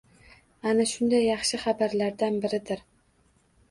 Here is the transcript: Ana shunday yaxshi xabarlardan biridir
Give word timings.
Ana 0.71 0.85
shunday 0.93 1.23
yaxshi 1.27 1.61
xabarlardan 1.67 2.43
biridir 2.45 2.87